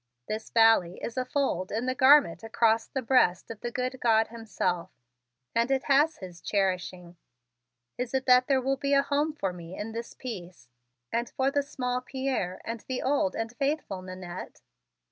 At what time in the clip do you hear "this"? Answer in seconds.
0.27-0.49